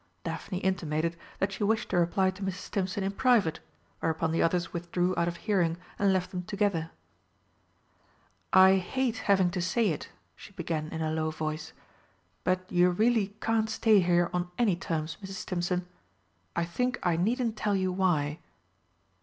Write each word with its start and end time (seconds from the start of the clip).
Daphne 0.23 0.57
intimated 0.57 1.15
that 1.37 1.51
she 1.51 1.63
wished 1.63 1.89
to 1.89 1.97
reply 1.99 2.31
to 2.31 2.41
Mrs. 2.41 2.53
Stimpson 2.53 3.03
in 3.03 3.11
private, 3.11 3.59
whereupon 3.99 4.31
the 4.31 4.41
others 4.41 4.73
withdrew 4.73 5.13
out 5.15 5.27
of 5.27 5.37
hearing 5.37 5.77
and 5.99 6.11
left 6.11 6.31
them 6.31 6.41
together. 6.41 6.89
"I 8.51 8.77
hate 8.77 9.19
having 9.29 9.51
to 9.51 9.61
say 9.61 9.89
it," 9.89 10.09
she 10.35 10.53
began 10.53 10.87
in 10.87 11.03
a 11.03 11.11
low 11.11 11.29
voice, 11.29 11.73
"but 12.43 12.61
you 12.71 12.89
really 12.89 13.35
can't 13.41 13.69
stay 13.69 13.99
here 13.99 14.31
on 14.33 14.49
any 14.57 14.75
terms, 14.75 15.17
Mrs. 15.23 15.33
Stimpson 15.45 15.87
I 16.55 16.65
think 16.65 16.97
I 17.03 17.15
needn't 17.15 17.55
tell 17.55 17.75
you 17.75 17.91
why." 17.91 18.39